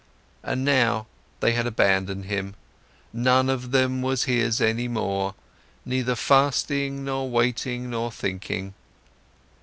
And 0.41 0.65
now, 0.65 1.05
they 1.41 1.51
had 1.51 1.67
abandoned 1.67 2.25
him, 2.25 2.55
none 3.13 3.49
of 3.51 3.69
them 3.69 4.01
was 4.01 4.23
his 4.23 4.59
any 4.59 4.87
more, 4.87 5.35
neither 5.85 6.15
fasting, 6.15 7.03
nor 7.05 7.29
waiting, 7.29 7.91
nor 7.91 8.11
thinking. 8.11 8.73